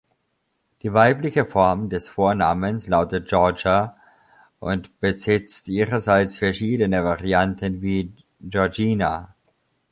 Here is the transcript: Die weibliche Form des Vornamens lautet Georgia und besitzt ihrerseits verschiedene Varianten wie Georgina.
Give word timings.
Die 0.81 0.93
weibliche 0.93 1.45
Form 1.45 1.87
des 1.91 2.09
Vornamens 2.09 2.87
lautet 2.87 3.29
Georgia 3.29 3.95
und 4.59 4.99
besitzt 4.99 5.67
ihrerseits 5.67 6.39
verschiedene 6.39 7.03
Varianten 7.03 7.83
wie 7.83 8.11
Georgina. 8.39 9.35